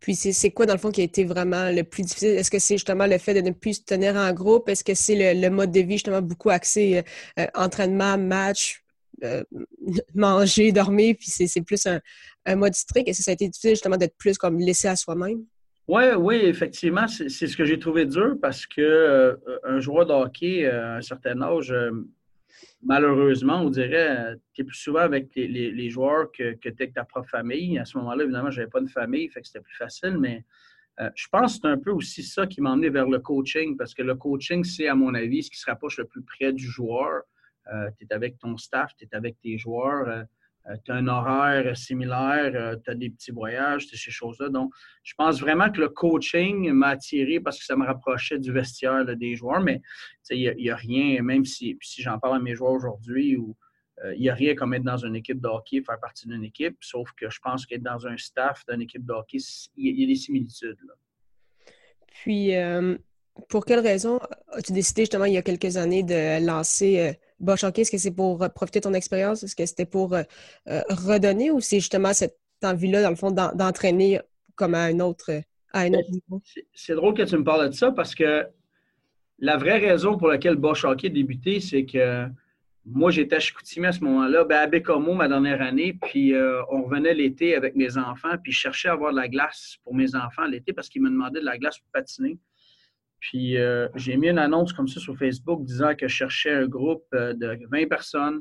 Puis 0.00 0.14
c'est 0.14 0.50
quoi, 0.50 0.64
dans 0.64 0.72
le 0.72 0.78
fond, 0.78 0.90
qui 0.90 1.02
a 1.02 1.04
été 1.04 1.24
vraiment 1.24 1.70
le 1.70 1.82
plus 1.82 2.02
difficile? 2.02 2.30
Est-ce 2.30 2.50
que 2.50 2.58
c'est 2.58 2.74
justement 2.74 3.06
le 3.06 3.18
fait 3.18 3.34
de 3.34 3.42
ne 3.42 3.50
plus 3.50 3.74
se 3.74 3.84
tenir 3.84 4.16
en 4.16 4.32
groupe? 4.32 4.68
Est-ce 4.70 4.82
que 4.82 4.94
c'est 4.94 5.34
le, 5.34 5.50
mode 5.50 5.70
de 5.72 5.80
vie 5.80 5.94
justement 5.94 6.22
beaucoup 6.22 6.48
axé 6.48 6.98
euh, 6.98 7.02
euh, 7.38 7.46
entraînement, 7.54 8.16
match, 8.16 8.82
euh, 9.22 9.44
manger, 10.14 10.72
dormir, 10.72 11.16
puis 11.18 11.28
c'est 11.28 11.60
plus 11.60 11.86
un, 11.86 12.56
mode 12.56 12.74
strict? 12.74 13.08
Est-ce 13.08 13.18
que 13.18 13.24
ça 13.24 13.30
a 13.32 13.34
été 13.34 13.46
difficile 13.48 13.70
justement 13.70 13.98
d'être 13.98 14.16
plus 14.16 14.38
comme 14.38 14.58
laissé 14.58 14.88
à 14.88 14.96
soi-même? 14.96 15.44
Oui, 15.86 16.04
oui, 16.16 16.36
effectivement, 16.44 17.06
c'est 17.08 17.28
ce 17.28 17.56
que 17.56 17.64
j'ai 17.64 17.78
trouvé 17.78 18.06
dur 18.06 18.36
parce 18.40 18.64
que 18.64 19.38
un 19.64 19.80
joueur 19.80 20.06
de 20.06 20.12
hockey 20.12 20.64
à 20.64 20.96
un 20.96 21.02
certain 21.02 21.42
âge, 21.42 21.74
malheureusement, 22.82 23.62
on 23.62 23.70
dirait, 23.70 24.18
euh, 24.18 24.36
tu 24.52 24.62
es 24.62 24.64
plus 24.64 24.76
souvent 24.76 25.00
avec 25.00 25.34
les, 25.34 25.90
joueurs 25.90 26.30
que, 26.32 26.54
tu 26.54 26.68
es 26.68 26.72
avec 26.72 26.94
ta 26.94 27.04
propre 27.04 27.28
famille. 27.28 27.78
À 27.78 27.84
ce 27.84 27.98
moment-là, 27.98 28.24
évidemment, 28.24 28.50
je 28.50 28.60
n'avais 28.60 28.70
pas 28.70 28.80
de 28.80 28.88
famille, 28.88 29.28
fait 29.28 29.40
que 29.40 29.46
c'était 29.46 29.60
plus 29.60 29.76
facile, 29.76 30.18
mais 30.18 30.44
euh, 31.00 31.10
je 31.14 31.26
pense 31.30 31.54
que 31.54 31.60
c'est 31.62 31.68
un 31.68 31.78
peu 31.78 31.90
aussi 31.90 32.22
ça 32.22 32.46
qui 32.46 32.60
m'a 32.60 32.70
emmené 32.72 32.90
vers 32.90 33.08
le 33.08 33.18
coaching, 33.18 33.76
parce 33.76 33.94
que 33.94 34.02
le 34.02 34.14
coaching, 34.14 34.64
c'est, 34.64 34.88
à 34.88 34.94
mon 34.94 35.14
avis, 35.14 35.42
ce 35.42 35.50
qui 35.50 35.58
se 35.58 35.66
rapproche 35.66 35.98
le 35.98 36.04
plus 36.04 36.22
près 36.22 36.52
du 36.52 36.66
joueur. 36.66 37.22
Euh, 37.72 37.90
tu 37.98 38.04
es 38.04 38.12
avec 38.12 38.38
ton 38.38 38.56
staff, 38.56 38.94
tu 38.96 39.04
es 39.04 39.14
avec 39.14 39.38
tes 39.40 39.58
joueurs. 39.58 40.24
Euh, 40.68 40.76
tu 40.84 40.92
as 40.92 40.96
un 40.96 41.08
horaire 41.08 41.76
similaire, 41.76 42.52
euh, 42.54 42.76
tu 42.84 42.90
as 42.90 42.94
des 42.94 43.10
petits 43.10 43.30
voyages, 43.30 43.86
ces 43.86 44.10
choses-là. 44.10 44.48
Donc, 44.48 44.72
je 45.02 45.14
pense 45.16 45.40
vraiment 45.40 45.70
que 45.70 45.80
le 45.80 45.88
coaching 45.88 46.70
m'a 46.72 46.88
attiré 46.88 47.40
parce 47.40 47.58
que 47.58 47.64
ça 47.64 47.76
me 47.76 47.86
rapprochait 47.86 48.38
du 48.38 48.52
vestiaire 48.52 49.04
des 49.16 49.36
joueurs, 49.36 49.60
mais 49.60 49.80
il 50.30 50.54
n'y 50.56 50.70
a, 50.70 50.76
rien, 50.76 51.22
même 51.22 51.44
si, 51.44 51.78
si 51.80 52.02
j'en 52.02 52.18
parle 52.18 52.36
à 52.36 52.40
mes 52.40 52.54
joueurs 52.54 52.72
aujourd'hui, 52.72 53.38
euh, 54.04 54.14
il 54.14 54.20
n'y 54.20 54.28
a 54.28 54.34
rien 54.34 54.54
comme 54.54 54.74
être 54.74 54.84
dans 54.84 54.98
une 54.98 55.16
équipe 55.16 55.40
de 55.40 55.48
hockey, 55.48 55.82
faire 55.82 55.98
partie 55.98 56.28
d'une 56.28 56.44
équipe, 56.44 56.76
sauf 56.80 57.10
que 57.12 57.30
je 57.30 57.38
pense 57.42 57.64
qu'être 57.64 57.82
dans 57.82 58.06
un 58.06 58.16
staff 58.16 58.62
d'une 58.68 58.82
équipe 58.82 59.04
de 59.04 59.12
hockey, 59.12 59.38
il 59.76 59.98
y, 59.98 60.04
a 60.04 60.06
des 60.06 60.14
similitudes. 60.14 60.76
Puis, 62.06 62.52
pour 63.48 63.64
quelle 63.64 63.80
raison 63.80 64.20
as-tu 64.52 64.72
décidé 64.72 65.02
justement 65.02 65.24
il 65.24 65.32
y 65.32 65.38
a 65.38 65.42
quelques 65.42 65.78
années 65.78 66.02
de 66.02 66.44
lancer 66.44 67.18
Bosch 67.40 67.64
Hockey? 67.64 67.82
Est-ce 67.82 67.90
que 67.90 67.98
c'est 67.98 68.14
pour 68.14 68.38
profiter 68.50 68.80
de 68.80 68.84
ton 68.84 68.94
expérience? 68.94 69.42
Est-ce 69.42 69.56
que 69.56 69.66
c'était 69.66 69.86
pour 69.86 70.14
redonner 70.66 71.50
ou 71.50 71.60
c'est 71.60 71.80
justement 71.80 72.12
cette 72.12 72.38
envie-là, 72.62 73.02
dans 73.02 73.10
le 73.10 73.16
fond, 73.16 73.30
d'entraîner 73.30 74.20
comme 74.54 74.74
à 74.74 74.84
un 74.84 75.00
autre, 75.00 75.30
à 75.72 75.80
un 75.80 75.94
autre 75.94 76.10
niveau? 76.10 76.42
C'est 76.74 76.94
drôle 76.94 77.14
que 77.14 77.22
tu 77.22 77.36
me 77.36 77.44
parles 77.44 77.70
de 77.70 77.74
ça 77.74 77.90
parce 77.90 78.14
que 78.14 78.46
la 79.38 79.56
vraie 79.56 79.78
raison 79.78 80.18
pour 80.18 80.28
laquelle 80.28 80.56
Bosch 80.56 80.84
Hockey 80.84 81.06
a 81.06 81.10
débuté, 81.10 81.60
c'est 81.60 81.86
que 81.86 82.26
moi, 82.86 83.10
j'étais 83.10 83.36
à 83.36 83.40
Chicoutimi 83.40 83.86
à 83.86 83.92
ce 83.92 84.00
moment-là, 84.04 84.44
ben 84.44 84.58
à 84.58 84.66
Bécomo 84.66 85.14
ma 85.14 85.28
dernière 85.28 85.62
année, 85.62 85.92
puis 85.92 86.34
on 86.70 86.82
revenait 86.82 87.14
l'été 87.14 87.54
avec 87.54 87.76
mes 87.76 87.96
enfants, 87.96 88.36
puis 88.42 88.52
je 88.52 88.58
cherchais 88.58 88.88
à 88.88 88.92
avoir 88.92 89.12
de 89.12 89.16
la 89.16 89.28
glace 89.28 89.76
pour 89.84 89.94
mes 89.94 90.14
enfants 90.14 90.44
l'été 90.44 90.72
parce 90.72 90.88
qu'ils 90.88 91.02
me 91.02 91.10
demandaient 91.10 91.40
de 91.40 91.44
la 91.44 91.56
glace 91.58 91.78
pour 91.78 91.88
patiner. 91.92 92.38
Puis 93.20 93.58
euh, 93.58 93.88
j'ai 93.94 94.16
mis 94.16 94.28
une 94.28 94.38
annonce 94.38 94.72
comme 94.72 94.88
ça 94.88 94.98
sur 94.98 95.16
Facebook 95.16 95.64
disant 95.64 95.94
que 95.94 96.08
je 96.08 96.14
cherchais 96.14 96.52
un 96.52 96.66
groupe 96.66 97.04
euh, 97.14 97.34
de 97.34 97.58
20 97.70 97.86
personnes 97.86 98.40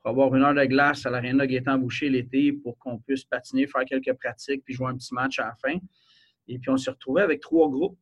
pour 0.00 0.10
avoir 0.10 0.34
une 0.34 0.42
heure 0.42 0.54
de 0.54 0.64
glace 0.64 1.04
à 1.06 1.10
l'Arena 1.10 1.46
Gaétan 1.46 1.78
Boucher 1.78 2.08
l'été 2.08 2.52
pour 2.52 2.78
qu'on 2.78 2.98
puisse 2.98 3.24
patiner, 3.24 3.66
faire 3.66 3.84
quelques 3.84 4.12
pratiques, 4.14 4.62
puis 4.64 4.74
jouer 4.74 4.88
un 4.88 4.96
petit 4.96 5.12
match 5.12 5.38
à 5.40 5.46
la 5.46 5.54
fin. 5.54 5.78
Et 6.48 6.58
puis 6.58 6.70
on 6.70 6.76
s'est 6.76 6.90
retrouvé 6.90 7.22
avec 7.22 7.40
trois 7.40 7.68
groupes. 7.68 7.98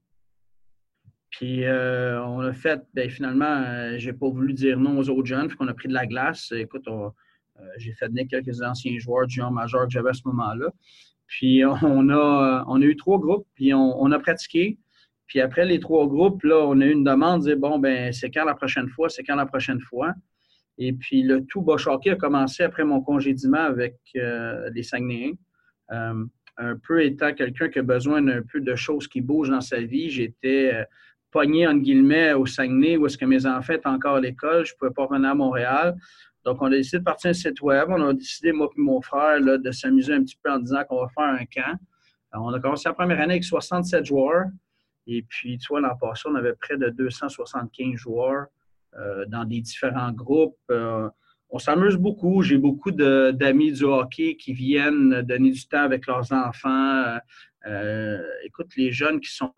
Puis 1.31 1.65
euh, 1.65 2.23
on 2.25 2.41
a 2.41 2.53
fait, 2.53 2.83
bien, 2.93 3.09
finalement, 3.09 3.97
j'ai 3.97 4.13
pas 4.13 4.29
voulu 4.29 4.53
dire 4.53 4.79
non 4.79 4.99
aux 4.99 5.09
autres 5.09 5.27
jeunes, 5.27 5.49
puis 5.49 5.57
qu'on 5.57 5.69
a 5.69 5.75
pris 5.75 5.89
de 5.89 5.95
la 5.95 6.07
glace. 6.07 6.53
Écoute, 6.53 6.87
j'ai 7.79 7.93
fait 7.93 8.09
venir 8.09 8.27
quelques 8.29 8.63
anciens 8.63 8.99
joueurs 8.99 9.27
du 9.27 9.37
genre 9.37 9.53
majeur 9.53 9.85
que 9.85 9.91
j'avais 9.91 10.11
à 10.11 10.15
ce 10.15 10.23
moment-là. 10.27 10.71
Puis 11.27 11.65
on 11.83 12.09
a, 12.11 12.65
on 12.67 12.83
a 12.83 12.85
eu 12.85 12.97
trois 12.97 13.19
groupes, 13.19 13.47
puis 13.55 13.73
on 13.73 14.11
a 14.11 14.19
pratiqué. 14.19 14.79
Puis 15.31 15.41
après 15.41 15.65
les 15.65 15.79
trois 15.79 16.09
groupes, 16.09 16.43
là, 16.43 16.67
on 16.67 16.81
a 16.81 16.85
eu 16.85 16.91
une 16.91 17.05
demande, 17.05 17.43
dire 17.43 17.57
bon, 17.57 17.79
ben 17.79 18.13
c'est 18.13 18.33
quand 18.33 18.45
la 18.45 18.57
prochaine 18.57 18.89
fois, 18.89 19.09
c'est 19.09 19.23
quand 19.23 19.37
la 19.37 19.47
prochaine 19.47 19.81
fois. 19.81 20.13
Et 20.77 20.93
puis 20.93 21.23
le 21.23 21.47
tout 21.47 21.63
Bosch 21.63 21.87
a 21.87 22.17
commencé 22.17 22.65
après 22.65 22.83
mon 22.83 23.01
congédiement 23.01 23.63
avec 23.63 23.95
euh, 24.17 24.69
les 24.75 24.83
Saguenayens. 24.83 25.35
Euh, 25.93 26.25
un 26.57 26.77
peu 26.77 27.05
étant 27.05 27.33
quelqu'un 27.33 27.69
qui 27.69 27.79
a 27.79 27.83
besoin 27.83 28.21
d'un 28.23 28.43
peu 28.43 28.61
de 28.61 28.75
choses 28.75 29.07
qui 29.07 29.21
bougent 29.21 29.51
dans 29.51 29.61
sa 29.61 29.81
vie, 29.81 30.11
j'étais 30.11 30.75
euh, 30.75 30.85
pogné, 31.31 31.65
entre 31.69 31.81
guillemets, 31.81 32.33
au 32.33 32.45
Saguenay, 32.45 32.97
où 32.97 33.07
est-ce 33.07 33.17
que 33.17 33.25
mes 33.25 33.47
enfants 33.47 33.75
étaient 33.75 33.87
encore 33.87 34.17
à 34.17 34.21
l'école. 34.21 34.67
Je 34.67 34.73
ne 34.75 34.79
pouvais 34.79 34.93
pas 34.93 35.05
revenir 35.05 35.31
à 35.31 35.35
Montréal. 35.35 35.95
Donc, 36.45 36.61
on 36.61 36.67
a 36.67 36.71
décidé 36.71 36.99
de 36.99 37.05
partir 37.05 37.31
un 37.31 37.35
site 37.35 37.63
web. 37.63 37.87
On 37.89 38.03
a 38.09 38.13
décidé, 38.15 38.51
moi 38.51 38.69
et 38.77 38.81
mon 38.81 39.01
frère, 39.01 39.39
là, 39.39 39.59
de 39.59 39.71
s'amuser 39.71 40.13
un 40.13 40.25
petit 40.25 40.39
peu 40.43 40.51
en 40.51 40.59
disant 40.59 40.83
qu'on 40.89 41.03
va 41.03 41.09
faire 41.09 41.41
un 41.41 41.45
camp. 41.45 41.79
on 42.33 42.53
a 42.53 42.59
commencé 42.59 42.89
la 42.89 42.95
première 42.95 43.21
année 43.21 43.35
avec 43.35 43.45
67 43.45 44.05
joueurs. 44.05 44.47
Et 45.07 45.23
puis, 45.23 45.59
tu 45.59 45.69
vois, 45.69 45.81
l'an 45.81 45.97
passé, 45.97 46.23
on 46.27 46.35
avait 46.35 46.55
près 46.55 46.77
de 46.77 46.89
275 46.91 47.95
joueurs 47.95 48.47
euh, 48.99 49.25
dans 49.27 49.45
des 49.45 49.61
différents 49.61 50.13
groupes. 50.13 50.59
Euh, 50.71 51.09
on 51.51 51.59
s'amuse 51.59 51.97
beaucoup. 51.97 52.43
J'ai 52.43 52.59
beaucoup 52.59 52.91
d'amis 52.91 53.73
du 53.73 53.85
hockey 53.85 54.37
qui 54.37 54.53
viennent 54.53 55.23
donner 55.23 55.51
du 55.51 55.67
temps 55.67 55.83
avec 55.83 56.07
leurs 56.07 56.33
enfants. 56.33 57.19
Euh, 57.67 58.23
écoute, 58.45 58.69
les 58.77 58.93
jeunes 58.93 59.21
qui 59.21 59.33
sont, 59.33 59.53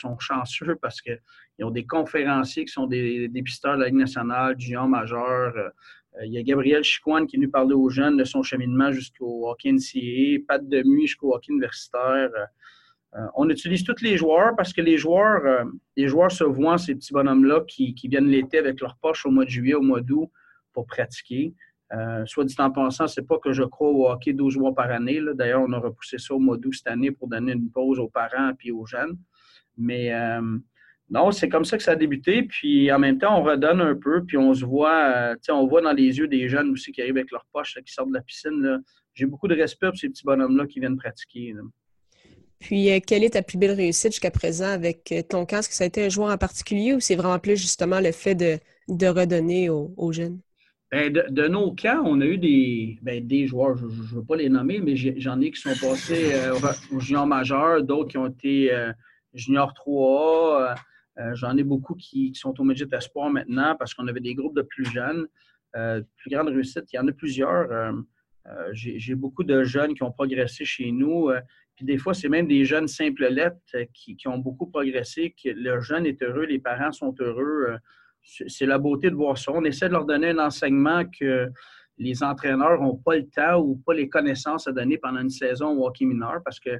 sont 0.00 0.18
chanceux 0.18 0.76
parce 0.80 1.00
qu'ils 1.00 1.20
ont 1.62 1.70
des 1.70 1.86
conférenciers 1.86 2.64
qui 2.64 2.72
sont 2.72 2.86
des, 2.86 3.28
des 3.28 3.42
pisteurs 3.42 3.76
de 3.76 3.82
la 3.82 3.86
Ligue 3.86 3.98
nationale, 3.98 4.56
du 4.56 4.66
junior 4.66 4.88
majeur. 4.88 5.52
il 6.24 6.32
y 6.32 6.38
a 6.38 6.42
Gabriel 6.42 6.84
Chicoine 6.84 7.26
qui 7.26 7.36
venu 7.36 7.48
parler 7.48 7.74
aux 7.74 7.88
jeunes 7.88 8.16
de 8.16 8.24
son 8.24 8.42
cheminement 8.42 8.92
jusqu'au 8.92 9.48
hockey 9.48 9.72
NCAA, 9.72 10.44
Pat 10.46 10.68
Demi 10.68 11.06
jusqu'au 11.06 11.34
hockey 11.34 11.52
universitaire. 11.52 12.30
On 13.34 13.48
utilise 13.48 13.84
tous 13.84 14.02
les 14.02 14.16
joueurs 14.16 14.54
parce 14.56 14.72
que 14.72 14.80
les 14.80 14.98
joueurs, 14.98 15.66
joueurs 15.96 16.30
se 16.30 16.44
voient, 16.44 16.78
ces 16.78 16.94
petits 16.94 17.12
bonhommes-là, 17.12 17.62
qui, 17.66 17.94
qui, 17.94 18.08
viennent 18.08 18.28
l'été 18.28 18.58
avec 18.58 18.80
leur 18.80 18.96
poche 18.96 19.24
au 19.26 19.30
mois 19.30 19.44
de 19.44 19.50
juillet, 19.50 19.74
au 19.74 19.82
mois 19.82 20.00
d'août 20.00 20.30
pour 20.72 20.86
pratiquer. 20.86 21.54
soit 22.26 22.44
dit 22.44 22.54
en 22.58 22.70
pensant, 22.70 23.06
c'est 23.06 23.26
pas 23.26 23.38
que 23.38 23.52
je 23.52 23.62
crois 23.62 23.88
au 23.88 24.08
hockey 24.10 24.32
12 24.32 24.58
mois 24.58 24.74
par 24.74 24.90
année. 24.90 25.20
D'ailleurs, 25.34 25.62
on 25.62 25.72
a 25.72 25.78
repoussé 25.78 26.18
ça 26.18 26.34
au 26.34 26.38
mois 26.38 26.58
d'août 26.58 26.74
cette 26.74 26.88
année 26.88 27.10
pour 27.10 27.28
donner 27.28 27.52
une 27.52 27.70
pause 27.70 27.98
aux 27.98 28.08
parents 28.08 28.52
et 28.62 28.70
aux 28.70 28.84
jeunes. 28.84 29.16
Mais 29.78 30.12
non, 31.08 31.30
c'est 31.30 31.48
comme 31.48 31.64
ça 31.64 31.76
que 31.76 31.84
ça 31.84 31.92
a 31.92 31.96
débuté. 31.96 32.42
Puis 32.42 32.90
en 32.90 32.98
même 32.98 33.18
temps, 33.18 33.38
on 33.38 33.44
redonne 33.44 33.80
un 33.80 33.94
peu, 33.94 34.24
puis 34.24 34.36
on 34.36 34.52
se 34.54 34.64
voit, 34.64 35.34
euh, 35.34 35.36
on 35.50 35.66
voit 35.66 35.80
dans 35.80 35.92
les 35.92 36.18
yeux 36.18 36.26
des 36.26 36.48
jeunes 36.48 36.70
aussi 36.70 36.90
qui 36.92 37.00
arrivent 37.00 37.16
avec 37.16 37.30
leur 37.30 37.46
poche, 37.52 37.78
qui 37.84 37.92
sortent 37.92 38.08
de 38.08 38.14
la 38.14 38.22
piscine. 38.22 38.82
J'ai 39.14 39.26
beaucoup 39.26 39.48
de 39.48 39.54
respect 39.54 39.88
pour 39.88 39.96
ces 39.96 40.08
petits 40.08 40.24
bonhommes-là 40.24 40.66
qui 40.66 40.80
viennent 40.80 40.96
pratiquer. 40.96 41.54
Puis, 42.58 42.90
euh, 42.90 43.00
quelle 43.04 43.24
est 43.24 43.30
ta 43.30 43.42
plus 43.42 43.58
belle 43.58 43.72
réussite 43.72 44.12
jusqu'à 44.12 44.30
présent 44.30 44.68
avec 44.68 45.12
euh, 45.12 45.22
ton 45.22 45.46
camp? 45.46 45.58
Est-ce 45.58 45.68
que 45.68 45.74
ça 45.74 45.84
a 45.84 45.86
été 45.86 46.04
un 46.04 46.08
joueur 46.08 46.30
en 46.30 46.38
particulier 46.38 46.94
ou 46.94 47.00
c'est 47.00 47.16
vraiment 47.16 47.38
plus 47.38 47.56
justement 47.56 48.00
le 48.00 48.12
fait 48.12 48.34
de, 48.34 48.58
redonner 49.06 49.68
aux, 49.68 50.12
jeunes? 50.12 50.40
Ben, 50.90 51.12
de, 51.12 51.48
nos 51.48 51.72
camps, 51.74 52.02
on 52.04 52.20
a 52.20 52.24
eu 52.24 52.38
des, 52.38 52.98
ben, 53.02 53.46
joueurs, 53.46 53.76
je 53.76 53.84
ne 53.84 53.90
veux 53.90 54.24
pas 54.24 54.36
les 54.36 54.48
nommer, 54.48 54.80
mais 54.80 54.96
j'en 54.96 55.40
ai 55.40 55.50
qui 55.50 55.60
sont 55.60 55.74
passés 55.80 56.32
aux 56.92 57.00
juniors 57.00 57.26
majeurs, 57.26 57.82
d'autres 57.82 58.10
qui 58.10 58.18
ont 58.18 58.28
été 58.28 58.70
juniors 59.34 59.72
3A. 59.72 60.76
Euh, 61.18 61.34
j'en 61.34 61.56
ai 61.56 61.62
beaucoup 61.62 61.94
qui, 61.94 62.32
sont 62.34 62.58
au 62.60 62.64
Midget 62.64 62.88
Espoir 62.92 63.30
maintenant 63.30 63.74
parce 63.78 63.94
qu'on 63.94 64.06
avait 64.06 64.20
des 64.20 64.34
groupes 64.34 64.56
de 64.56 64.62
plus 64.62 64.84
jeunes. 64.84 65.26
Euh, 65.74 66.02
plus 66.16 66.30
grande 66.30 66.48
réussite, 66.48 66.92
il 66.92 66.96
y 66.96 66.98
en 66.98 67.08
a 67.08 67.12
plusieurs. 67.12 67.70
Euh, 67.70 67.92
j'ai 68.72 69.14
beaucoup 69.14 69.44
de 69.44 69.64
jeunes 69.64 69.94
qui 69.94 70.02
ont 70.02 70.12
progressé 70.12 70.64
chez 70.64 70.92
nous. 70.92 71.30
Puis 71.76 71.84
des 71.84 71.98
fois, 71.98 72.14
c'est 72.14 72.28
même 72.28 72.48
des 72.48 72.64
jeunes 72.64 72.88
simples 72.88 73.28
lettres 73.28 73.60
qui, 73.92 74.16
ont 74.26 74.38
beaucoup 74.38 74.66
progressé, 74.66 75.34
que 75.42 75.50
le 75.50 75.80
jeune 75.80 76.06
est 76.06 76.22
heureux, 76.22 76.44
les 76.44 76.58
parents 76.58 76.92
sont 76.92 77.14
heureux. 77.20 77.76
c'est 78.22 78.66
la 78.66 78.78
beauté 78.78 79.10
de 79.10 79.14
voir 79.14 79.36
ça. 79.36 79.52
On 79.52 79.64
essaie 79.64 79.88
de 79.88 79.92
leur 79.92 80.06
donner 80.06 80.30
un 80.30 80.38
enseignement 80.38 81.04
que 81.04 81.48
les 81.98 82.22
entraîneurs 82.22 82.80
n'ont 82.80 82.96
pas 82.96 83.16
le 83.16 83.26
temps 83.28 83.60
ou 83.60 83.76
pas 83.76 83.94
les 83.94 84.08
connaissances 84.08 84.66
à 84.66 84.72
donner 84.72 84.98
pendant 84.98 85.20
une 85.20 85.30
saison 85.30 85.78
au 85.78 85.86
hockey 85.86 86.04
mineur 86.04 86.40
parce 86.44 86.60
que 86.60 86.70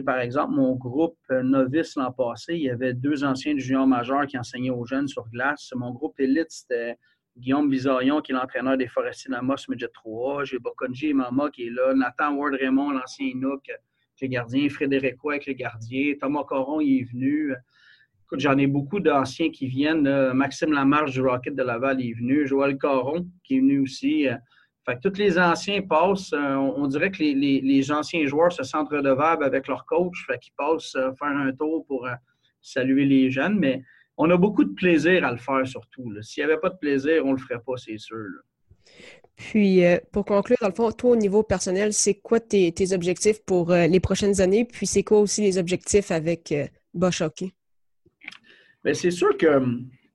par 0.00 0.18
exemple, 0.18 0.54
mon 0.54 0.74
groupe 0.74 1.18
euh, 1.30 1.42
novice 1.42 1.96
l'an 1.96 2.12
passé, 2.12 2.54
il 2.54 2.62
y 2.62 2.70
avait 2.70 2.94
deux 2.94 3.24
anciens 3.24 3.54
du 3.54 3.60
junior 3.60 3.86
majeur 3.86 4.26
qui 4.26 4.38
enseignaient 4.38 4.70
aux 4.70 4.84
jeunes 4.84 5.08
sur 5.08 5.28
glace. 5.28 5.70
Mon 5.76 5.92
groupe 5.92 6.18
élite, 6.18 6.50
c'était 6.50 6.98
Guillaume 7.36 7.68
Bizarion, 7.68 8.20
qui 8.20 8.32
est 8.32 8.34
l'entraîneur 8.34 8.76
des 8.76 8.88
Forestiers 8.88 9.30
d'Amos 9.30 9.56
Midget 9.68 9.88
3 9.88 10.44
J'ai 10.44 10.58
Bokonji 10.58 11.14
Mama 11.14 11.50
qui 11.50 11.66
est 11.66 11.70
là. 11.70 11.94
Nathan 11.94 12.34
Ward 12.34 12.54
Raymond, 12.54 12.90
l'ancien 12.90 13.32
Nook, 13.34 13.70
les 14.20 14.28
gardiens. 14.28 14.68
Frédéric 14.68 15.16
avec 15.24 15.46
les 15.46 15.54
gardiens. 15.54 16.14
Thomas 16.20 16.44
Coron, 16.44 16.80
il 16.80 17.00
est 17.00 17.04
venu. 17.04 17.52
Écoute, 18.24 18.40
j'en 18.40 18.56
ai 18.56 18.66
beaucoup 18.66 19.00
d'anciens 19.00 19.50
qui 19.50 19.66
viennent. 19.66 20.32
Maxime 20.32 20.72
Lamarche 20.72 21.12
du 21.12 21.20
Rocket 21.20 21.54
de 21.54 21.62
Laval 21.62 22.00
est 22.02 22.12
venu. 22.12 22.46
Joël 22.46 22.78
Coron, 22.78 23.26
qui 23.42 23.56
est 23.56 23.60
venu 23.60 23.80
aussi. 23.80 24.28
Fait 24.84 24.96
que 24.96 25.08
tous 25.08 25.18
les 25.18 25.38
anciens 25.38 25.80
passent, 25.80 26.32
euh, 26.34 26.56
on, 26.56 26.86
dirait 26.86 27.10
que 27.10 27.22
les, 27.22 27.90
anciens 27.90 28.26
joueurs 28.26 28.52
se 28.52 28.62
sentent 28.64 28.90
redevables 28.90 29.44
avec 29.44 29.66
leur 29.66 29.86
coach, 29.86 30.26
fait 30.26 30.38
qu'ils 30.38 30.52
passent 30.54 30.94
euh, 30.96 31.10
faire 31.14 31.28
un 31.28 31.52
tour 31.52 31.86
pour 31.86 32.06
euh, 32.06 32.12
saluer 32.60 33.06
les 33.06 33.30
jeunes, 33.30 33.58
mais 33.58 33.82
on 34.18 34.28
a 34.30 34.36
beaucoup 34.36 34.62
de 34.62 34.74
plaisir 34.74 35.24
à 35.24 35.32
le 35.32 35.38
faire 35.38 35.66
surtout. 35.66 36.12
S'il 36.20 36.44
n'y 36.44 36.50
avait 36.50 36.60
pas 36.60 36.68
de 36.68 36.76
plaisir, 36.76 37.24
on 37.24 37.28
ne 37.28 37.36
le 37.36 37.38
ferait 37.38 37.60
pas, 37.64 37.76
c'est 37.78 37.96
sûr. 37.96 38.18
Puis, 39.36 39.82
pour 40.12 40.24
conclure, 40.24 40.56
dans 40.60 40.68
le 40.68 40.74
fond, 40.74 40.92
toi, 40.92 41.10
au 41.10 41.16
niveau 41.16 41.42
personnel, 41.42 41.92
c'est 41.92 42.14
quoi 42.14 42.40
tes, 42.40 42.72
objectifs 42.92 43.44
pour 43.44 43.72
les 43.72 44.00
prochaines 44.00 44.40
années? 44.40 44.64
Puis, 44.64 44.86
c'est 44.86 45.02
quoi 45.02 45.20
aussi 45.20 45.42
les 45.42 45.58
objectifs 45.58 46.10
avec 46.10 46.54
Bosch 46.92 47.20
Hockey? 47.20 47.52
Bien, 48.84 48.94
c'est 48.94 49.10
sûr 49.10 49.36
que, 49.36 49.60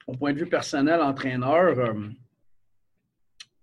au 0.08 0.14
point 0.14 0.32
de 0.32 0.40
vue 0.40 0.48
personnel, 0.48 1.02
entraîneur, 1.02 1.94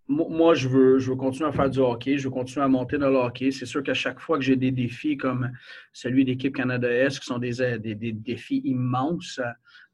moi, 0.08 0.54
je 0.54 0.68
veux, 0.68 0.98
je 0.98 1.10
veux 1.10 1.16
continuer 1.16 1.48
à 1.48 1.52
faire 1.52 1.68
du 1.68 1.80
hockey, 1.80 2.16
je 2.16 2.24
veux 2.24 2.30
continuer 2.30 2.64
à 2.64 2.68
monter 2.68 2.96
dans 2.96 3.10
le 3.10 3.16
hockey. 3.16 3.50
C'est 3.50 3.66
sûr 3.66 3.82
qu'à 3.82 3.94
chaque 3.94 4.20
fois 4.20 4.38
que 4.38 4.44
j'ai 4.44 4.54
des 4.54 4.70
défis 4.70 5.16
comme 5.16 5.50
celui 5.92 6.24
d'équipe 6.24 6.54
Canada-Est, 6.54 7.18
qui 7.18 7.26
sont 7.26 7.38
des, 7.38 7.94
défis 8.12 8.62
immenses, 8.64 9.40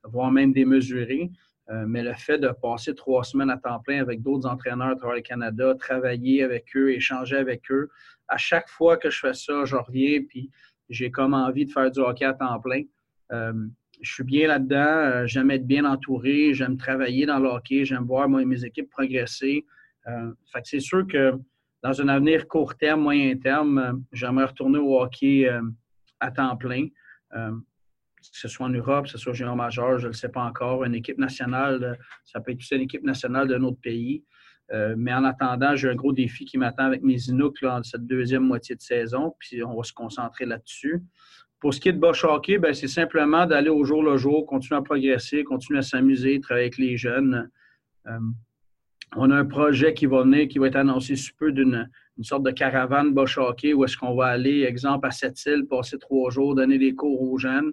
voire 0.05 0.31
même 0.31 0.53
démesurés, 0.53 1.31
euh, 1.71 1.85
mais 1.87 2.03
le 2.03 2.13
fait 2.15 2.39
de 2.39 2.49
passer 2.49 2.95
trois 2.95 3.23
semaines 3.23 3.51
à 3.51 3.57
temps 3.57 3.81
plein 3.81 4.01
avec 4.01 4.21
d'autres 4.21 4.49
entraîneurs 4.49 4.89
à 4.89 4.97
travers 4.97 5.17
le 5.17 5.23
Canada, 5.23 5.75
travailler 5.75 6.43
avec 6.43 6.67
eux, 6.75 6.93
échanger 6.93 7.37
avec 7.37 7.71
eux, 7.71 7.89
à 8.29 8.37
chaque 8.37 8.69
fois 8.69 8.97
que 8.97 9.11
je 9.11 9.19
fais 9.21 9.35
ça, 9.35 9.65
je 9.65 9.77
reviens, 9.77 10.23
puis 10.29 10.51
j'ai 10.89 11.11
comme 11.11 11.35
envie 11.35 11.67
de 11.67 11.71
faire 11.71 11.91
du 11.91 12.01
hockey 12.01 12.25
à 12.25 12.35
temps 12.35 12.61
plein. 12.61 12.83
Euh, 13.33 13.53
je 14.01 14.13
suis 14.13 14.25
bien 14.25 14.49
là-dedans, 14.49 14.77
euh, 14.77 15.27
j'aime 15.27 15.51
être 15.51 15.67
bien 15.67 15.85
entouré, 15.85 16.55
j'aime 16.55 16.77
travailler 16.77 17.27
dans 17.27 17.39
le 17.39 17.49
hockey, 17.49 17.85
j'aime 17.85 18.05
voir 18.05 18.29
mes 18.29 18.65
équipes 18.65 18.91
progresser. 18.91 19.65
Euh, 20.09 20.33
c'est 20.65 20.81
sûr 20.81 21.07
que 21.07 21.35
dans 21.83 22.01
un 22.01 22.09
avenir 22.09 22.49
court 22.49 22.77
terme, 22.77 23.03
moyen 23.03 23.37
terme, 23.37 24.05
j'aimerais 24.13 24.47
retourner 24.47 24.79
au 24.79 25.01
hockey 25.01 25.49
à 26.21 26.31
temps 26.31 26.57
plein. 26.57 26.87
Que 28.31 28.39
ce 28.39 28.49
soit 28.49 28.67
en 28.67 28.71
Europe, 28.71 29.05
que 29.05 29.11
ce 29.11 29.19
soit 29.19 29.33
junior 29.33 29.57
majeur, 29.57 29.99
je 29.99 30.05
ne 30.05 30.09
le 30.09 30.13
sais 30.15 30.29
pas 30.29 30.43
encore. 30.43 30.85
Une 30.85 30.95
équipe 30.95 31.19
nationale, 31.19 31.99
ça 32.25 32.41
peut 32.41 32.53
être 32.53 32.59
aussi 32.59 32.75
une 32.75 32.83
équipe 32.83 33.05
nationale 33.05 33.49
d'un 33.49 33.63
autre 33.63 33.81
pays. 33.81 34.25
mais 34.97 35.13
en 35.13 35.25
attendant, 35.25 35.77
j'ai 35.77 35.91
un 35.91 35.95
gros 35.95 36.13
défi 36.13 36.45
qui 36.45 36.57
m'attend 36.57 36.85
avec 36.85 37.03
mes 37.03 37.21
Inuks 37.29 37.61
dans 37.61 37.83
cette 37.83 38.07
deuxième 38.07 38.45
moitié 38.45 38.75
de 38.75 38.81
saison, 38.81 39.35
puis 39.39 39.63
on 39.63 39.77
va 39.77 39.83
se 39.83 39.93
concentrer 39.93 40.47
là-dessus. 40.47 41.03
Pour 41.61 41.75
ce 41.75 41.81
qui 41.81 41.91
est 41.91 41.93
de 41.93 41.99
Bosch 41.99 42.25
Hockey, 42.25 42.59
ben, 42.59 42.73
c'est 42.73 42.89
simplement 42.89 43.47
d'aller 43.47 43.69
au 43.69 43.85
jour 43.85 44.03
le 44.03 44.17
jour, 44.17 44.47
continuer 44.47 44.79
à 44.79 44.83
progresser, 44.83 45.45
continuer 45.45 45.81
à 45.81 45.83
s'amuser, 45.83 46.41
travailler 46.41 46.67
avec 46.67 46.79
les 46.79 46.97
jeunes 46.97 47.51
on 49.17 49.31
a 49.31 49.37
un 49.37 49.45
projet 49.45 49.95
qui 49.95 50.07
va 50.07 50.23
venir, 50.23 50.49
qui 50.49 50.59
va 50.59 50.69
être 50.69 50.77
annoncé 50.77 51.17
sous 51.17 51.33
peu 51.39 51.53
d'une 51.53 51.89
sorte 52.23 52.45
de 52.45 52.51
caravane 52.51 53.13
Bosch 53.13 53.39
Hockey 53.39 53.75
où 53.75 53.85
est-ce 53.85 53.97
qu'on 53.97 54.15
va 54.15 54.27
aller, 54.27 54.63
exemple, 54.63 55.07
à 55.07 55.11
Sept-Îles, 55.11 55.67
passer 55.69 55.99
trois 55.99 56.31
jours, 56.31 56.55
donner 56.55 56.79
des 56.79 56.95
cours 56.95 57.21
aux 57.21 57.39
jeunes. 57.39 57.73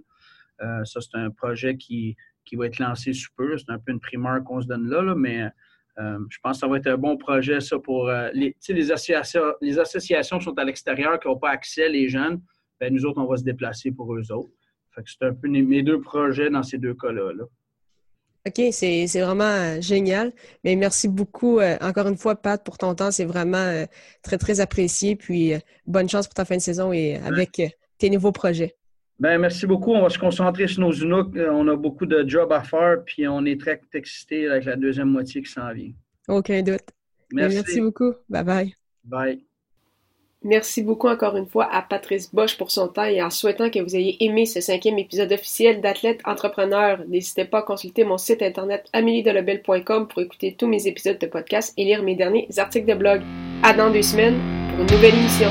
Euh, 0.62 0.84
ça, 0.86 1.00
c'est 1.01 1.18
un 1.18 1.30
projet 1.30 1.78
qui, 1.78 2.16
qui 2.46 2.56
va 2.56 2.66
être 2.68 2.80
lancé 2.80 3.13
sous 3.13 3.30
peu. 3.36 3.58
C'est 3.58 3.70
un 3.70 3.80
peu 3.80 3.92
une 3.92 4.00
primeur 4.00 4.44
qu'on 4.44 4.62
se 4.62 4.68
donne 4.68 4.89
là, 4.89 5.16
mais 5.16 5.50
euh, 6.00 6.20
je 6.30 6.38
pense 6.42 6.58
que 6.58 6.60
ça 6.62 6.68
va 6.68 6.78
être 6.78 6.88
un 6.88 6.98
bon 6.98 7.18
projet, 7.18 7.60
ça, 7.60 7.78
pour 7.78 8.08
euh, 8.08 8.30
les, 8.34 8.56
les, 8.70 8.92
associations, 8.92 9.42
les 9.62 9.80
associations 9.80 10.38
qui 10.38 10.46
sont 10.46 10.58
à 10.58 10.63
l'extérieur, 10.63 11.20
qui 11.20 11.28
n'ont 11.28 11.38
pas 11.38 11.50
accès, 11.50 11.89
les 11.89 12.08
jeunes, 12.08 12.42
ben, 12.80 12.94
nous 12.94 13.06
autres, 13.06 13.22
on 13.22 13.25
va 13.25 13.36
se 13.36 13.44
déplacer 13.44 13.92
pour 13.92 14.16
eux 14.16 14.32
autres. 14.32 14.51
c'est 15.06 15.25
un 15.25 15.34
peu 15.34 15.50
mes 15.50 15.84
deux 15.84 16.00
projets 16.00 16.50
dans 16.50 16.63
ces 16.63 16.78
deux 16.78 16.94
cas-là. 16.94 17.34
là 17.34 17.44
OK, 18.48 18.62
c'est 18.72 19.06
vraiment 19.20 19.44
euh, 19.44 19.82
génial. 19.82 20.32
Mais 20.63 20.78
merci 20.78 21.10
beaucoup, 21.10 21.60
encore 21.82 22.08
une 22.08 22.18
fois, 22.18 22.36
Pat, 22.38 22.63
pour 22.63 22.78
ton 22.78 22.96
temps. 22.96 23.12
C'est 23.12 23.25
vraiment 23.25 23.86
très, 24.24 24.38
très 24.38 24.62
apprécié. 24.62 25.18
Puis 25.18 25.51
bonne 25.86 26.08
chance 26.08 26.28
pour 26.28 26.36
ta 26.36 26.46
fin 26.46 26.56
de 26.56 26.62
saison 26.62 26.94
et 26.94 27.18
avec 27.18 27.62
tes 27.98 28.10
nouveaux 28.10 28.32
projets. 28.32 28.79
Ben, 29.20 29.38
merci 29.38 29.68
beaucoup. 29.68 29.92
On 29.92 30.02
va 30.02 30.10
se 30.10 30.20
concentrer 30.20 30.68
sur 30.68 30.82
nos 30.82 30.94
Unooks. 30.94 31.36
On 31.36 31.68
a 31.68 31.76
beaucoup 31.76 32.06
de 32.06 32.28
jobs 32.28 32.52
à 32.52 32.64
faire, 32.64 33.04
puis 33.06 33.28
on 33.28 33.44
est 33.46 33.60
très 33.60 33.82
excités 33.94 34.48
avec 34.48 34.66
la 34.66 34.76
deuxième 34.76 35.10
moitié 35.10 35.42
qui 35.42 35.52
s'en 35.52 35.74
vient. 35.74 35.92
Aucun 36.28 36.62
doute. 36.62 36.86
Merci. 37.32 37.56
merci 37.58 37.82
beaucoup. 37.82 38.14
Bye 38.30 38.44
bye. 38.44 38.76
Bye. 39.04 39.44
Merci 40.42 40.84
beaucoup 40.84 41.10
encore 41.10 41.36
une 41.36 41.48
fois 41.48 41.68
à 41.70 41.82
Patrice 41.82 42.34
Bosch 42.34 42.58
pour 42.58 42.72
son 42.72 42.88
temps 42.88 43.04
et 43.04 43.22
en 43.22 43.30
souhaitant 43.30 43.70
que 43.70 43.80
vous 43.80 43.96
ayez 43.98 44.24
aimé 44.24 44.46
ce 44.46 44.62
cinquième 44.62 44.98
épisode 44.98 45.34
officiel 45.34 45.82
d'Athlète 45.82 46.22
Entrepreneur. 46.24 47.04
N'hésitez 47.10 47.44
pas 47.44 47.60
à 47.60 47.64
consulter 47.64 48.06
mon 48.06 48.18
site 48.18 48.42
internet 48.42 48.88
ameliedelobel.com 48.94 50.08
pour 50.08 50.22
écouter 50.22 50.56
tous 50.58 50.68
mes 50.68 50.88
épisodes 50.88 51.20
de 51.20 51.28
podcast 51.28 51.74
et 51.76 51.84
lire 51.84 52.04
mes 52.04 52.16
derniers 52.16 52.48
articles 52.58 52.88
de 52.88 52.98
blog. 52.98 53.22
À 53.64 53.74
dans 53.74 53.92
deux 53.92 54.02
semaines 54.02 54.40
pour 54.70 54.80
une 54.80 54.92
nouvelle 54.92 55.16
émission. 55.16 55.50